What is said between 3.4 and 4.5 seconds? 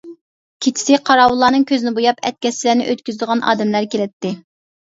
ئادەملەر كېلەتتى.